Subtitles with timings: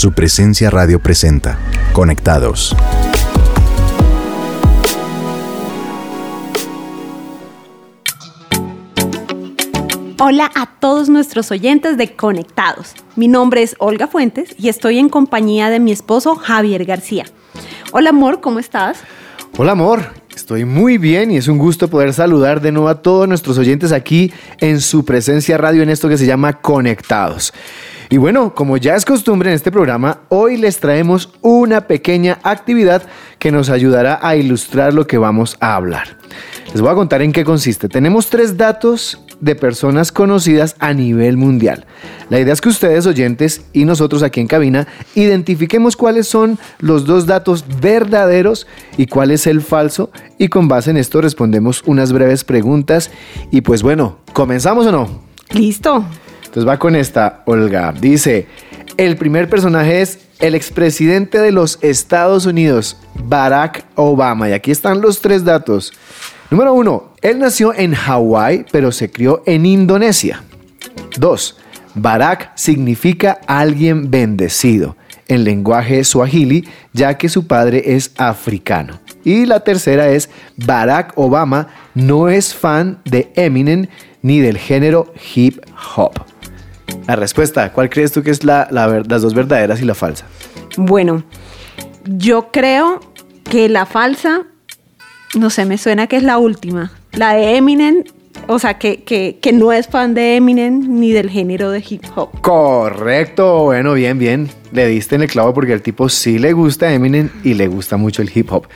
[0.00, 1.58] Su presencia radio presenta.
[1.92, 2.74] Conectados.
[10.18, 12.94] Hola a todos nuestros oyentes de Conectados.
[13.14, 17.26] Mi nombre es Olga Fuentes y estoy en compañía de mi esposo Javier García.
[17.92, 19.00] Hola amor, ¿cómo estás?
[19.58, 23.28] Hola amor, estoy muy bien y es un gusto poder saludar de nuevo a todos
[23.28, 27.52] nuestros oyentes aquí en su presencia radio en esto que se llama Conectados.
[28.08, 33.04] Y bueno, como ya es costumbre en este programa, hoy les traemos una pequeña actividad
[33.38, 36.16] que nos ayudará a ilustrar lo que vamos a hablar.
[36.72, 37.88] Les voy a contar en qué consiste.
[37.88, 41.86] Tenemos tres datos de personas conocidas a nivel mundial.
[42.28, 47.06] La idea es que ustedes oyentes y nosotros aquí en cabina identifiquemos cuáles son los
[47.06, 48.66] dos datos verdaderos
[48.96, 53.10] y cuál es el falso y con base en esto respondemos unas breves preguntas
[53.50, 55.22] y pues bueno, ¿comenzamos o no?
[55.50, 56.04] Listo.
[56.40, 57.92] Entonces va con esta, Olga.
[57.92, 58.46] Dice,
[58.96, 64.48] el primer personaje es el expresidente de los Estados Unidos, Barack Obama.
[64.48, 65.92] Y aquí están los tres datos.
[66.50, 70.42] Número uno, él nació en Hawái, pero se crió en Indonesia.
[71.16, 71.58] Dos,
[71.94, 74.96] Barack significa alguien bendecido
[75.28, 78.98] en lenguaje swahili, ya que su padre es africano.
[79.22, 83.86] Y la tercera es, Barack Obama no es fan de Eminem
[84.22, 85.60] ni del género hip
[85.94, 86.14] hop.
[87.06, 90.26] La respuesta, ¿cuál crees tú que es la, las dos verdaderas y la falsa?
[90.76, 91.22] Bueno,
[92.04, 93.00] yo creo
[93.44, 94.46] que la falsa,
[95.34, 96.92] no sé, me suena que es la última.
[97.12, 98.04] La de Eminem,
[98.46, 102.40] o sea, que, que, no es fan de Eminem ni del género de hip hop.
[102.40, 104.50] Correcto, bueno, bien, bien.
[104.72, 107.96] Le diste en el clavo porque al tipo sí le gusta Eminem y le gusta
[107.96, 108.66] mucho el hip hop.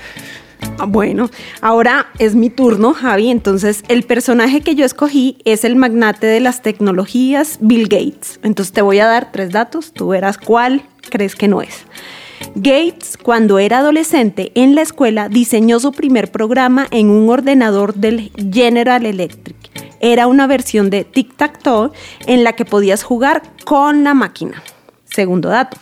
[0.78, 1.30] Ah, bueno,
[1.60, 3.30] ahora es mi turno, Javi.
[3.30, 8.40] Entonces, el personaje que yo escogí es el magnate de las tecnologías, Bill Gates.
[8.42, 11.84] Entonces, te voy a dar tres datos, tú verás cuál crees que no es.
[12.54, 18.30] Gates, cuando era adolescente en la escuela, diseñó su primer programa en un ordenador del
[18.52, 19.56] General Electric.
[20.00, 21.90] Era una versión de Tic-Tac-Toe
[22.26, 24.62] en la que podías jugar con la máquina.
[25.04, 25.78] Segundo dato.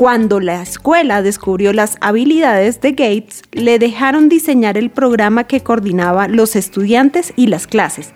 [0.00, 6.26] Cuando la escuela descubrió las habilidades de Gates, le dejaron diseñar el programa que coordinaba
[6.26, 8.14] los estudiantes y las clases.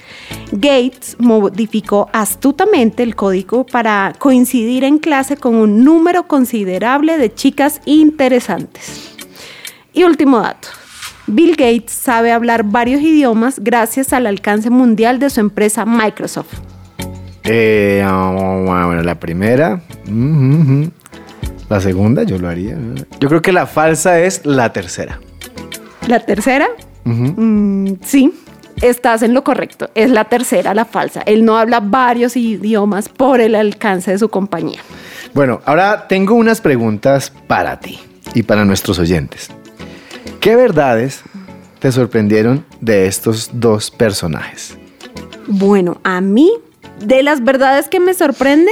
[0.50, 7.82] Gates modificó astutamente el código para coincidir en clase con un número considerable de chicas
[7.84, 9.14] interesantes.
[9.92, 10.68] Y último dato.
[11.26, 16.54] Bill Gates sabe hablar varios idiomas gracias al alcance mundial de su empresa Microsoft.
[17.44, 19.82] Eh, la primera.
[21.74, 22.78] La segunda yo lo haría.
[23.18, 25.18] Yo creo que la falsa es la tercera.
[26.06, 26.68] ¿La tercera?
[27.02, 28.32] Mm, sí,
[28.80, 29.90] estás en lo correcto.
[29.96, 31.22] Es la tercera, la falsa.
[31.22, 34.78] Él no habla varios idiomas por el alcance de su compañía.
[35.34, 37.98] Bueno, ahora tengo unas preguntas para ti
[38.34, 39.50] y para nuestros oyentes.
[40.38, 41.24] ¿Qué verdades
[41.80, 44.78] te sorprendieron de estos dos personajes?
[45.48, 46.52] Bueno, a mí,
[47.04, 48.70] de las verdades que me sorprende,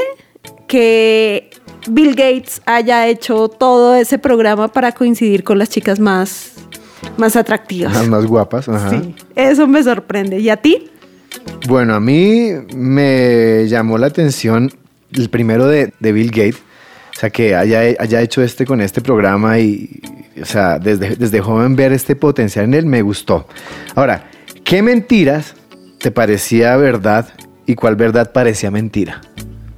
[0.68, 1.50] que
[1.88, 6.52] Bill Gates haya hecho todo ese programa para coincidir con las chicas más,
[7.16, 7.92] más atractivas.
[7.92, 8.90] Las más guapas, ajá.
[8.90, 10.38] Sí, eso me sorprende.
[10.38, 10.90] ¿Y a ti?
[11.66, 14.72] Bueno, a mí me llamó la atención
[15.12, 16.62] el primero de, Bill Gates,
[17.14, 20.00] o sea, que haya, haya, hecho este con este programa y,
[20.40, 23.46] o sea, desde, desde joven ver este potencial en él me gustó.
[23.94, 24.30] Ahora,
[24.64, 25.54] ¿qué mentiras
[25.98, 27.28] te parecía verdad
[27.66, 29.20] y cuál verdad parecía mentira?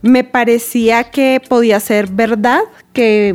[0.05, 2.61] Me parecía que podía ser verdad
[2.93, 3.35] que,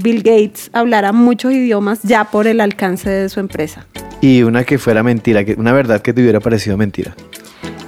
[0.00, 3.84] Bill Gates hablara muchos idiomas ya por el alcance de su empresa.
[4.20, 7.16] Y una que fuera mentira, una verdad que te hubiera parecido mentira.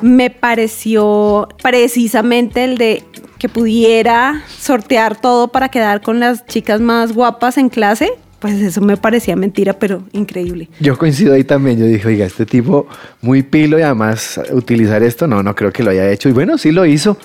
[0.02, 3.04] Me pareció precisamente el de
[3.38, 8.10] que pudiera sortear todo para quedar con las chicas más guapas en clase.
[8.38, 10.68] Pues eso me parecía mentira, pero increíble.
[10.80, 11.78] Yo coincido ahí también.
[11.78, 12.86] Yo dije, oiga, este tipo
[13.22, 16.28] muy pilo y además utilizar esto, no, no creo que lo haya hecho.
[16.28, 17.16] Y bueno, sí lo hizo.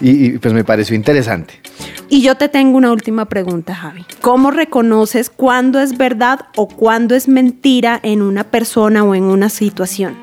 [0.00, 1.54] Y, pues me pareció interesante.
[2.08, 4.04] Y yo te tengo una última pregunta, Javi.
[4.20, 9.48] ¿Cómo reconoces cuándo es verdad o cuándo es mentira en una persona o en una
[9.48, 10.14] situación?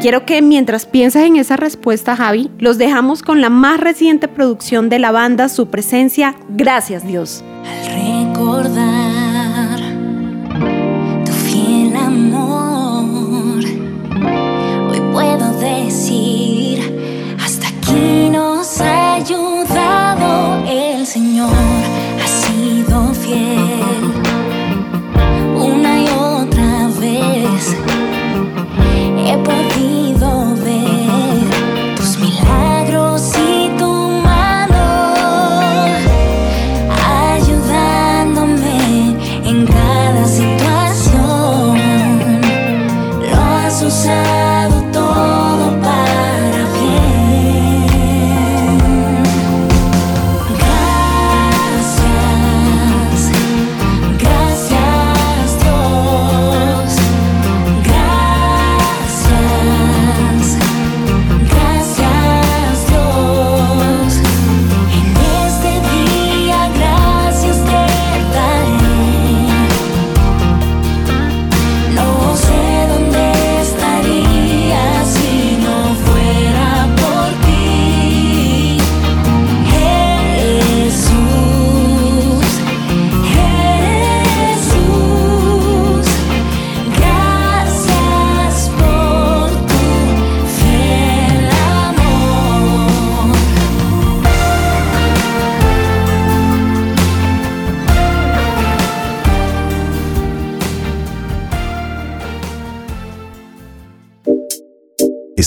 [0.00, 4.88] Quiero que mientras piensas en esa respuesta, Javi, los dejamos con la más reciente producción
[4.88, 7.42] de la banda, su presencia, Gracias Dios.
[7.64, 9.33] Al recordar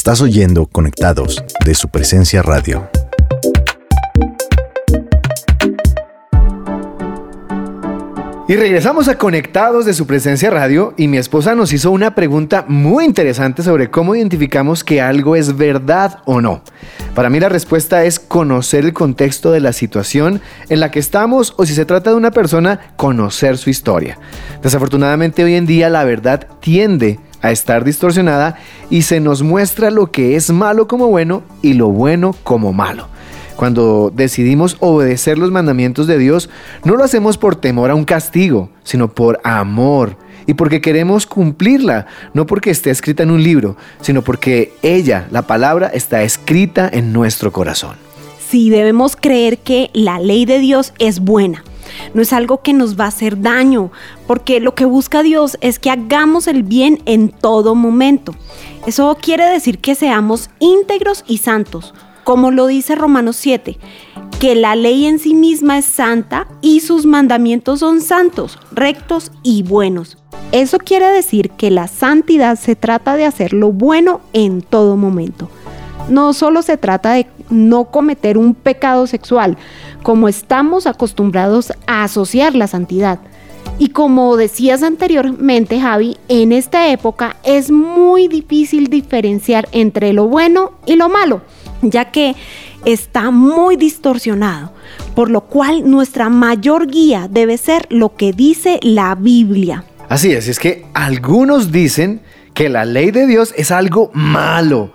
[0.08, 2.90] Estás oyendo Conectados de su presencia radio.
[8.48, 12.64] Y regresamos a Conectados de su presencia radio y mi esposa nos hizo una pregunta
[12.70, 16.62] muy interesante sobre cómo identificamos que algo es verdad o no.
[17.14, 20.40] Para mí la respuesta es conocer el contexto de la situación
[20.70, 24.18] en la que estamos o si se trata de una persona, conocer su historia.
[24.64, 28.58] Desafortunadamente hoy en día la verdad tiende a estar distorsionada
[28.90, 33.08] y se nos muestra lo que es malo como bueno y lo bueno como malo.
[33.56, 36.50] Cuando decidimos obedecer los mandamientos de Dios,
[36.84, 42.08] no lo hacemos por temor a un castigo, sino por amor y porque queremos cumplirla,
[42.34, 47.12] no porque esté escrita en un libro, sino porque ella, la palabra, está escrita en
[47.12, 47.96] nuestro corazón.
[48.48, 51.64] Sí, debemos creer que la ley de Dios es buena.
[52.14, 53.92] No es algo que nos va a hacer daño,
[54.28, 58.36] porque lo que busca Dios es que hagamos el bien en todo momento.
[58.86, 61.94] Eso quiere decir que seamos íntegros y santos,
[62.24, 63.78] como lo dice Romanos 7,
[64.40, 69.64] que la ley en sí misma es santa y sus mandamientos son santos, rectos y
[69.64, 70.18] buenos.
[70.52, 75.50] Eso quiere decir que la santidad se trata de hacer lo bueno en todo momento.
[76.10, 79.58] No solo se trata de no cometer un pecado sexual,
[80.04, 83.20] como estamos acostumbrados a asociar la santidad.
[83.80, 90.72] Y como decías anteriormente, Javi, en esta época es muy difícil diferenciar entre lo bueno
[90.86, 91.42] y lo malo
[91.82, 92.36] ya que
[92.86, 94.72] está muy distorsionado,
[95.16, 99.84] por lo cual nuestra mayor guía debe ser lo que dice la Biblia.
[100.10, 102.22] Así es, es que algunos dicen
[102.54, 104.94] que la ley de Dios es algo malo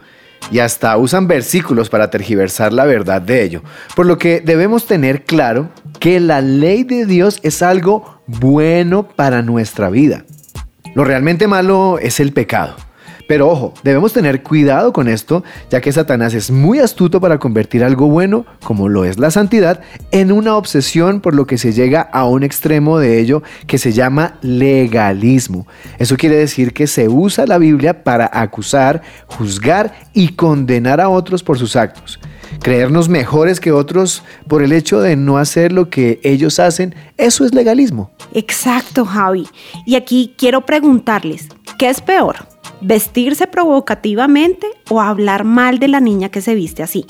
[0.51, 3.63] y hasta usan versículos para tergiversar la verdad de ello,
[3.95, 9.43] por lo que debemos tener claro que la ley de Dios es algo bueno para
[9.43, 10.25] nuestra vida.
[10.95, 12.77] Lo realmente malo es el pecado.
[13.33, 17.83] Pero ojo, debemos tener cuidado con esto, ya que Satanás es muy astuto para convertir
[17.83, 19.81] algo bueno, como lo es la santidad,
[20.11, 23.93] en una obsesión por lo que se llega a un extremo de ello que se
[23.93, 25.67] llama legalismo.
[25.99, 31.43] Eso quiere decir que se usa la Biblia para acusar, juzgar y condenar a otros
[31.43, 32.21] por sus actos.
[32.61, 37.47] Creernos mejores que otros por el hecho de no hacer lo que ellos hacen, eso
[37.47, 38.11] es legalismo.
[38.35, 39.49] Exacto, Javi.
[39.87, 42.52] Y aquí quiero preguntarles, ¿qué es peor?
[42.83, 47.07] Vestirse provocativamente o hablar mal de la niña que se viste así,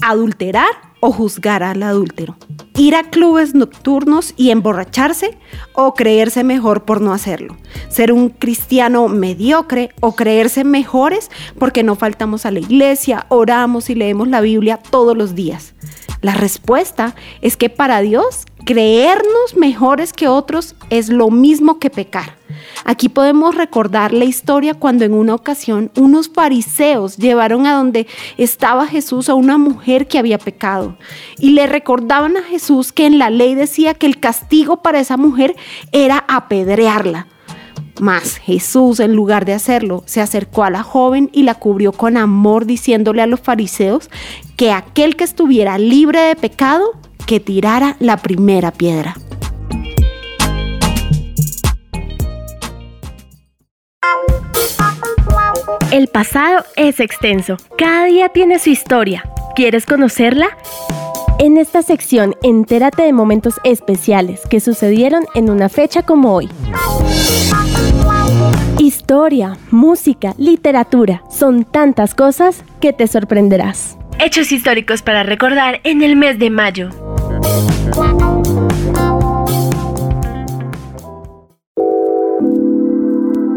[0.00, 2.36] adulterar o juzgar al adúltero,
[2.76, 5.36] ir a clubes nocturnos y emborracharse
[5.74, 7.56] o creerse mejor por no hacerlo,
[7.88, 13.96] ser un cristiano mediocre o creerse mejores porque no faltamos a la iglesia, oramos y
[13.96, 15.74] leemos la Biblia todos los días.
[16.20, 22.36] La respuesta es que para Dios creernos mejores que otros es lo mismo que pecar.
[22.84, 28.06] Aquí podemos recordar la historia cuando en una ocasión unos fariseos llevaron a donde
[28.38, 30.96] estaba Jesús a una mujer que había pecado
[31.38, 35.16] y le recordaban a Jesús que en la ley decía que el castigo para esa
[35.16, 35.56] mujer
[35.92, 37.28] era apedrearla.
[38.00, 42.16] Mas Jesús, en lugar de hacerlo, se acercó a la joven y la cubrió con
[42.16, 44.10] amor, diciéndole a los fariseos
[44.56, 46.92] que aquel que estuviera libre de pecado,
[47.26, 49.14] que tirara la primera piedra.
[55.90, 59.24] El pasado es extenso, cada día tiene su historia.
[59.54, 60.48] ¿Quieres conocerla?
[61.38, 66.48] En esta sección, entérate de momentos especiales que sucedieron en una fecha como hoy.
[68.78, 73.98] Historia, música, literatura, son tantas cosas que te sorprenderás.
[74.24, 76.90] Hechos históricos para recordar en el mes de mayo.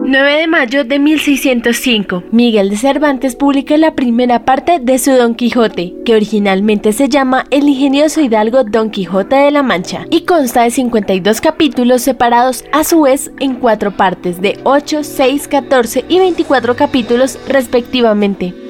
[0.07, 5.35] 9 de mayo de 1605, Miguel de Cervantes publica la primera parte de su Don
[5.35, 10.63] Quijote, que originalmente se llama El ingenioso hidalgo Don Quijote de la Mancha, y consta
[10.63, 16.17] de 52 capítulos separados a su vez en cuatro partes de 8, 6, 14 y
[16.17, 18.64] 24 capítulos respectivamente.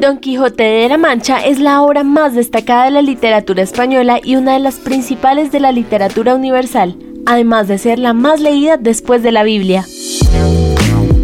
[0.00, 4.36] Don Quijote de la Mancha es la obra más destacada de la literatura española y
[4.36, 9.24] una de las principales de la literatura universal, además de ser la más leída después
[9.24, 9.84] de la Biblia.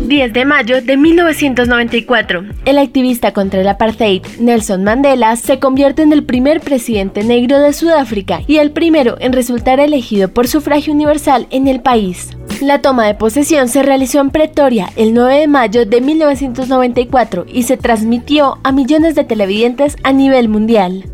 [0.05, 6.13] 10 de mayo de 1994, el activista contra el apartheid Nelson Mandela se convierte en
[6.13, 11.47] el primer presidente negro de Sudáfrica y el primero en resultar elegido por sufragio universal
[11.51, 12.37] en el país.
[12.61, 17.63] La toma de posesión se realizó en Pretoria el 9 de mayo de 1994 y
[17.63, 21.05] se transmitió a millones de televidentes a nivel mundial.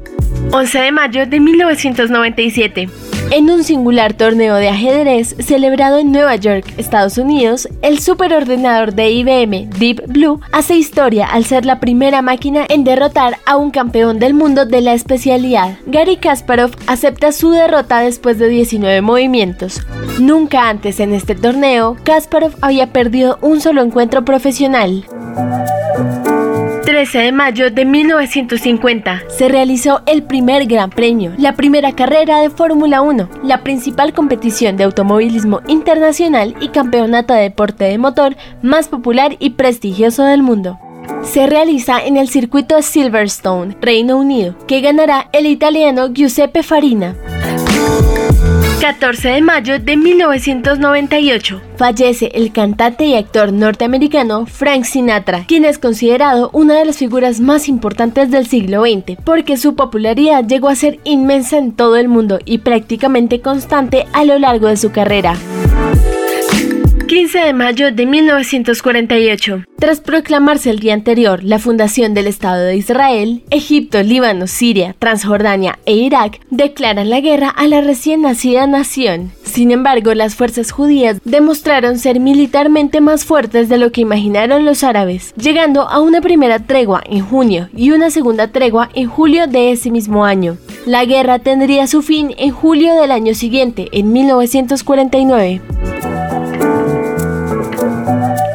[0.51, 2.89] 11 de mayo de 1997.
[3.31, 9.13] En un singular torneo de ajedrez celebrado en Nueva York, Estados Unidos, el superordenador de
[9.13, 14.19] IBM, Deep Blue, hace historia al ser la primera máquina en derrotar a un campeón
[14.19, 15.79] del mundo de la especialidad.
[15.87, 19.81] Gary Kasparov acepta su derrota después de 19 movimientos.
[20.19, 25.05] Nunca antes en este torneo, Kasparov había perdido un solo encuentro profesional.
[26.91, 32.51] 13 de mayo de 1950 se realizó el primer Gran Premio, la primera carrera de
[32.51, 38.89] Fórmula 1, la principal competición de automovilismo internacional y campeonato de deporte de motor más
[38.89, 40.81] popular y prestigioso del mundo.
[41.23, 47.15] Se realiza en el circuito Silverstone, Reino Unido, que ganará el italiano Giuseppe Farina.
[48.81, 55.79] 14 de mayo de 1998 fallece el cantante y actor norteamericano Frank Sinatra, quien es
[55.79, 60.77] considerado una de las figuras más importantes del siglo XX, porque su popularidad llegó a
[60.77, 65.37] ser inmensa en todo el mundo y prácticamente constante a lo largo de su carrera.
[67.11, 69.65] 15 de mayo de 1948.
[69.81, 75.81] Tras proclamarse el día anterior la fundación del Estado de Israel, Egipto, Líbano, Siria, Transjordania
[75.87, 79.33] e Irak declaran la guerra a la recién nacida nación.
[79.43, 84.85] Sin embargo, las fuerzas judías demostraron ser militarmente más fuertes de lo que imaginaron los
[84.85, 89.73] árabes, llegando a una primera tregua en junio y una segunda tregua en julio de
[89.73, 90.59] ese mismo año.
[90.87, 95.61] La guerra tendría su fin en julio del año siguiente, en 1949.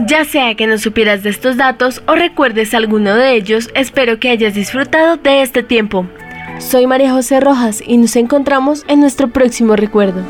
[0.08, 4.30] Ya sea que no supieras de estos datos o recuerdes alguno de ellos, espero que
[4.30, 6.06] hayas disfrutado de este tiempo.
[6.60, 10.22] Soy María José Rojas y nos encontramos en nuestro próximo recuerdo.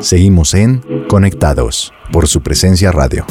[0.00, 3.24] Seguimos en Conectados por su presencia radio.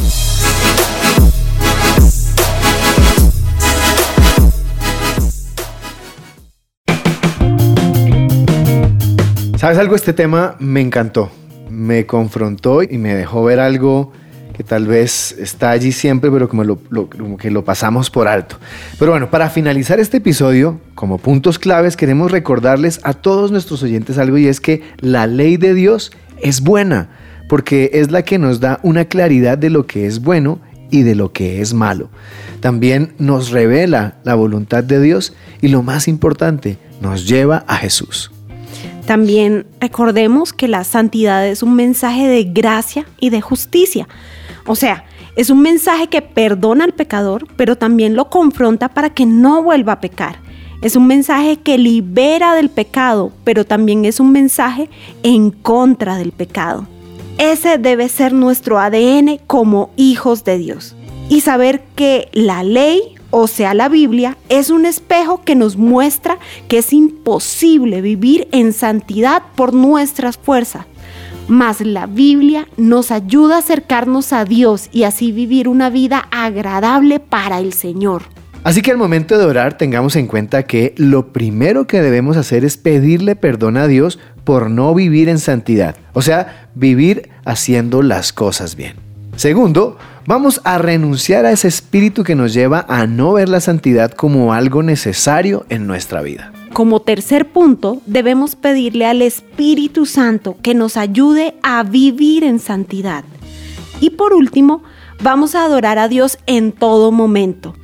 [9.65, 9.95] ¿Sabes algo?
[9.95, 11.31] Este tema me encantó.
[11.71, 14.11] Me confrontó y me dejó ver algo
[14.55, 18.57] que tal vez está allí siempre, pero como, lo, como que lo pasamos por alto.
[18.99, 24.19] Pero bueno, para finalizar este episodio, como puntos claves, queremos recordarles a todos nuestros oyentes
[24.19, 26.11] algo y es que la ley de Dios
[26.43, 27.09] es buena,
[27.49, 30.59] porque es la que nos da una claridad de lo que es bueno
[30.91, 32.11] y de lo que es malo.
[32.59, 38.29] También nos revela la voluntad de Dios y lo más importante, nos lleva a Jesús.
[39.05, 44.07] También recordemos que la santidad es un mensaje de gracia y de justicia.
[44.65, 49.25] O sea, es un mensaje que perdona al pecador, pero también lo confronta para que
[49.25, 50.39] no vuelva a pecar.
[50.81, 54.89] Es un mensaje que libera del pecado, pero también es un mensaje
[55.23, 56.87] en contra del pecado.
[57.37, 60.95] Ese debe ser nuestro ADN como hijos de Dios.
[61.27, 66.37] Y saber que la ley o sea la Biblia, es un espejo que nos muestra
[66.69, 70.85] que es imposible vivir en santidad por nuestras fuerzas.
[71.49, 77.19] Mas la Biblia nos ayuda a acercarnos a Dios y así vivir una vida agradable
[77.19, 78.21] para el Señor.
[78.63, 82.63] Así que al momento de orar tengamos en cuenta que lo primero que debemos hacer
[82.63, 88.31] es pedirle perdón a Dios por no vivir en santidad, o sea, vivir haciendo las
[88.31, 88.93] cosas bien.
[89.35, 94.11] Segundo, vamos a renunciar a ese espíritu que nos lleva a no ver la santidad
[94.11, 96.51] como algo necesario en nuestra vida.
[96.73, 103.23] Como tercer punto, debemos pedirle al Espíritu Santo que nos ayude a vivir en santidad.
[104.01, 104.83] Y por último,
[105.21, 107.75] vamos a adorar a Dios en todo momento,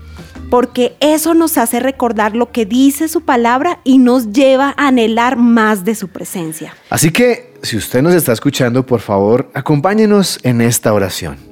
[0.49, 5.37] porque eso nos hace recordar lo que dice su palabra y nos lleva a anhelar
[5.37, 6.75] más de su presencia.
[6.89, 11.50] Así que, si usted nos está escuchando, por favor, acompáñenos en esta oración.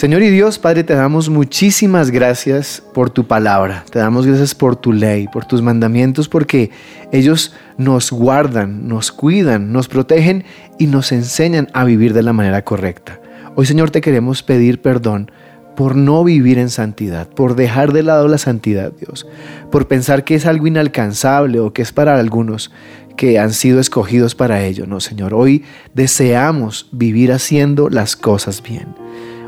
[0.00, 4.74] Señor y Dios, Padre, te damos muchísimas gracias por tu palabra, te damos gracias por
[4.74, 6.70] tu ley, por tus mandamientos, porque
[7.12, 10.44] ellos nos guardan, nos cuidan, nos protegen
[10.78, 13.20] y nos enseñan a vivir de la manera correcta.
[13.56, 15.30] Hoy, Señor, te queremos pedir perdón
[15.76, 19.26] por no vivir en santidad, por dejar de lado la santidad, Dios,
[19.70, 22.70] por pensar que es algo inalcanzable o que es para algunos
[23.18, 24.86] que han sido escogidos para ello.
[24.86, 28.94] No, Señor, hoy deseamos vivir haciendo las cosas bien.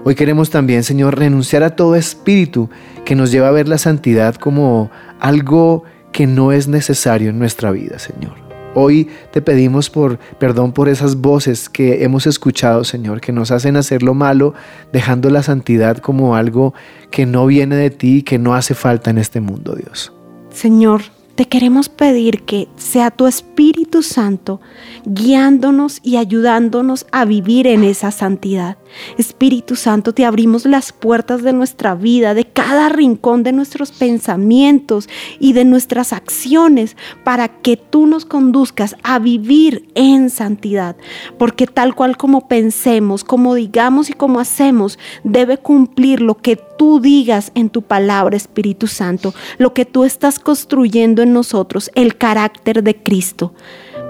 [0.05, 2.69] Hoy queremos también, Señor, renunciar a todo espíritu
[3.05, 4.91] que nos lleva a ver la santidad como
[5.21, 8.33] algo que no es necesario en nuestra vida, Señor.
[8.75, 13.77] Hoy te pedimos por perdón por esas voces que hemos escuchado, Señor, que nos hacen
[13.77, 14.55] hacer lo malo,
[14.93, 16.75] dejando la santidad como algo
[17.13, 20.13] que no viene de ti y que no hace falta en este mundo, Dios.
[20.51, 21.03] Señor,
[21.35, 24.61] te queremos pedir que sea tu Espíritu Santo
[25.05, 28.77] guiándonos y ayudándonos a vivir en esa santidad.
[29.17, 35.09] Espíritu Santo, te abrimos las puertas de nuestra vida, de cada rincón de nuestros pensamientos
[35.41, 40.97] y de nuestras acciones para que tú nos conduzcas a vivir en santidad.
[41.39, 47.01] Porque tal cual como pensemos, como digamos y como hacemos, debe cumplir lo que tú
[47.01, 52.83] digas en tu palabra, Espíritu Santo, lo que tú estás construyendo en nosotros, el carácter
[52.83, 53.55] de Cristo.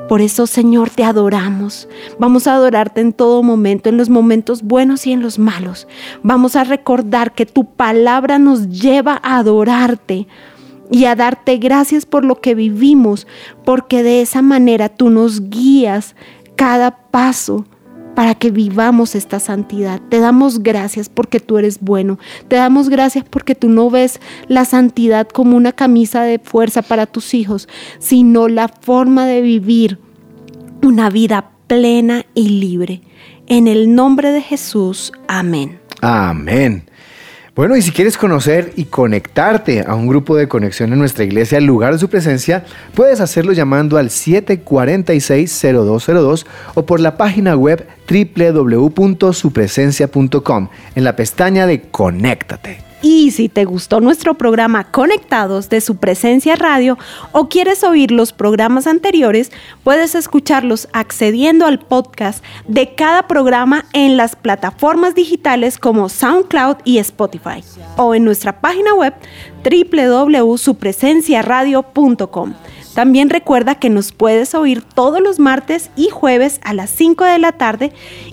[0.09, 1.88] Por eso, Señor, te adoramos.
[2.19, 5.87] Vamos a adorarte en todo momento, en los momentos buenos y en los malos.
[6.23, 10.26] Vamos a recordar que tu palabra nos lleva a adorarte
[10.91, 13.26] y a darte gracias por lo que vivimos,
[13.64, 16.14] porque de esa manera tú nos guías
[16.57, 17.64] cada paso
[18.14, 20.00] para que vivamos esta santidad.
[20.09, 22.19] Te damos gracias porque tú eres bueno.
[22.49, 27.07] Te damos gracias porque tú no ves la santidad como una camisa de fuerza para
[27.07, 29.99] tus hijos, sino la forma de vivir
[30.83, 33.02] una vida plena y libre.
[33.47, 35.78] En el nombre de Jesús, amén.
[36.00, 36.85] Amén.
[37.54, 41.59] Bueno, y si quieres conocer y conectarte a un grupo de conexión en nuestra iglesia,
[41.59, 47.86] el lugar de su presencia, puedes hacerlo llamando al 746-0202 o por la página web
[48.08, 52.92] www.supresencia.com en la pestaña de Conéctate.
[53.02, 56.97] Y si te gustó nuestro programa Conectados de su presencia radio
[57.32, 59.50] o quieres oír los programas anteriores,
[59.82, 66.99] puedes escucharlos accediendo al podcast de cada programa en las plataformas digitales como SoundCloud y
[66.99, 67.65] Spotify
[67.97, 69.15] o en nuestra página web
[69.65, 72.54] www.supresenciaradio.com.
[72.95, 77.38] También recuerda que nos puedes oír todos los martes y jueves a las 5 de
[77.38, 77.93] la tarde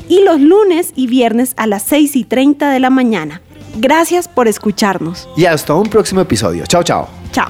[0.10, 3.42] y los lunes y viernes a las 6 y 30 de la mañana.
[3.76, 5.28] Gracias por escucharnos.
[5.36, 6.66] Y hasta un próximo episodio.
[6.66, 7.08] Chao, chao.
[7.32, 7.50] Chao.